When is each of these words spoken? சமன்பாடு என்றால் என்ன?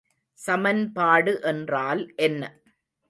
சமன்பாடு 0.39 1.33
என்றால் 1.43 2.01
என்ன? 2.21 2.41